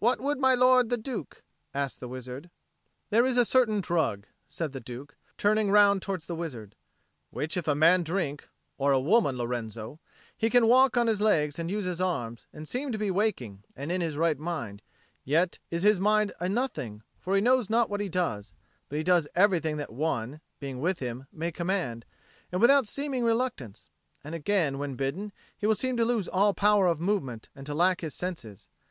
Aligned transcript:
"What 0.00 0.20
would 0.20 0.38
my 0.38 0.54
lord 0.54 0.90
the 0.90 0.98
Duke?" 0.98 1.42
asked 1.72 1.98
the 2.00 2.06
wizard. 2.08 2.50
"There 3.08 3.24
is 3.24 3.38
a 3.38 3.44
certain 3.46 3.80
drug," 3.80 4.26
said 4.46 4.72
the 4.72 4.80
Duke, 4.82 5.16
turning 5.38 5.70
round 5.70 6.02
towards 6.02 6.26
the 6.26 6.34
wizard, 6.34 6.76
"which 7.30 7.56
if 7.56 7.66
a 7.66 7.74
man 7.74 8.02
drink 8.02 8.50
or 8.76 8.92
a 8.92 9.00
woman, 9.00 9.38
Lorenzo 9.38 9.98
he 10.36 10.50
can 10.50 10.66
walk 10.66 10.98
on 10.98 11.06
his 11.06 11.22
legs 11.22 11.58
and 11.58 11.70
use 11.70 11.86
his 11.86 12.02
arms, 12.02 12.46
and 12.52 12.68
seem 12.68 12.92
to 12.92 12.98
be 12.98 13.10
waking 13.10 13.62
and 13.74 13.90
in 13.90 14.02
his 14.02 14.18
right 14.18 14.38
mind; 14.38 14.82
yet 15.24 15.58
is 15.70 15.84
his 15.84 15.98
mind 15.98 16.34
a 16.38 16.50
nothing, 16.50 17.02
for 17.18 17.34
he 17.34 17.40
knows 17.40 17.70
not 17.70 17.88
what 17.88 18.00
he 18.02 18.10
does, 18.10 18.52
but 18.90 19.02
does 19.06 19.26
everything 19.34 19.78
that 19.78 19.90
one, 19.90 20.42
being 20.60 20.82
with 20.82 20.98
him, 20.98 21.24
may 21.32 21.50
command, 21.50 22.04
and 22.52 22.60
without 22.60 22.86
seeming 22.86 23.24
reluctance; 23.24 23.88
and 24.22 24.34
again, 24.34 24.76
when 24.76 24.96
bidden, 24.96 25.32
he 25.56 25.66
will 25.66 25.74
seem 25.74 25.96
to 25.96 26.04
lose 26.04 26.28
all 26.28 26.52
power 26.52 26.86
of 26.86 27.00
movement, 27.00 27.48
and 27.56 27.64
to 27.64 27.72
lack 27.72 28.02
his 28.02 28.12
senses. 28.14 28.68